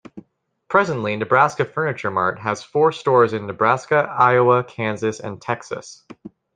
Presently, 0.67 1.15
Nebraska 1.15 1.63
Furniture 1.63 2.09
Mart 2.09 2.39
has 2.39 2.63
four 2.63 2.91
stores 2.91 3.33
in 3.33 3.45
Nebraska, 3.45 4.09
Iowa, 4.17 4.63
Kansas, 4.63 5.19
and 5.19 5.39
Texas. 5.39 6.03